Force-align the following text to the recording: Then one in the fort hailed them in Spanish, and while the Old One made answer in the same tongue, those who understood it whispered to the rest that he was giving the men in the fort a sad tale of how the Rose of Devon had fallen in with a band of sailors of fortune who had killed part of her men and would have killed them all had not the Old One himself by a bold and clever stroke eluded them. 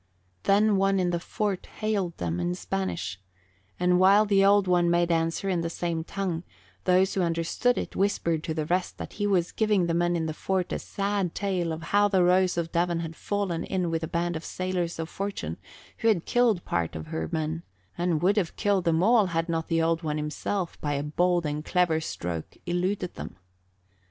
Then 0.45 0.77
one 0.77 0.99
in 0.99 1.11
the 1.11 1.19
fort 1.19 1.67
hailed 1.77 2.17
them 2.17 2.39
in 2.39 2.55
Spanish, 2.55 3.19
and 3.79 3.99
while 3.99 4.25
the 4.25 4.43
Old 4.43 4.67
One 4.67 4.89
made 4.89 5.11
answer 5.11 5.47
in 5.47 5.61
the 5.61 5.69
same 5.69 6.03
tongue, 6.03 6.41
those 6.85 7.13
who 7.13 7.21
understood 7.21 7.77
it 7.77 7.95
whispered 7.95 8.43
to 8.45 8.55
the 8.55 8.65
rest 8.65 8.97
that 8.97 9.13
he 9.13 9.27
was 9.27 9.51
giving 9.51 9.85
the 9.85 9.93
men 9.93 10.15
in 10.15 10.25
the 10.25 10.33
fort 10.33 10.73
a 10.73 10.79
sad 10.79 11.35
tale 11.35 11.71
of 11.71 11.83
how 11.93 12.07
the 12.07 12.23
Rose 12.23 12.57
of 12.57 12.71
Devon 12.71 13.01
had 13.01 13.15
fallen 13.15 13.63
in 13.63 13.91
with 13.91 14.01
a 14.01 14.07
band 14.07 14.35
of 14.35 14.43
sailors 14.43 14.97
of 14.97 15.07
fortune 15.07 15.57
who 15.99 16.07
had 16.07 16.25
killed 16.25 16.65
part 16.65 16.95
of 16.95 17.05
her 17.13 17.29
men 17.31 17.61
and 17.95 18.23
would 18.23 18.37
have 18.37 18.55
killed 18.55 18.85
them 18.85 19.03
all 19.03 19.27
had 19.27 19.47
not 19.47 19.67
the 19.67 19.83
Old 19.83 20.01
One 20.01 20.17
himself 20.17 20.81
by 20.81 20.93
a 20.93 21.03
bold 21.03 21.45
and 21.45 21.63
clever 21.63 22.01
stroke 22.01 22.57
eluded 22.65 23.13
them. 23.13 23.35